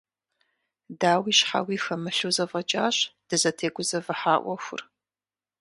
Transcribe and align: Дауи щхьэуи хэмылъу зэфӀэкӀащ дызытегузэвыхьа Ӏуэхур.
Дауи 0.99 1.33
щхьэуи 1.37 1.77
хэмылъу 1.83 2.31
зэфӀэкӀащ 2.35 2.97
дызытегузэвыхьа 3.27 4.35
Ӏуэхур. 4.41 4.81